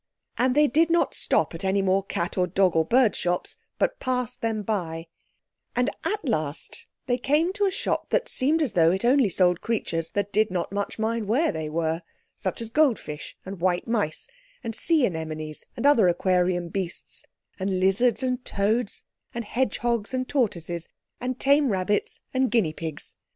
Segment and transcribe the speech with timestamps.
[0.35, 3.99] And they did not stop at any more cat or dog or bird shops, but
[3.99, 5.05] passed them by,
[5.75, 9.61] and at last they came to a shop that seemed as though it only sold
[9.61, 14.27] creatures that did not much mind where they were—such as goldfish and white mice,
[14.63, 17.23] and sea anemones and other aquarium beasts,
[17.59, 19.03] and lizards and toads,
[19.35, 20.89] and hedgehogs and tortoises,
[21.19, 23.17] and tame rabbits and guinea pigs.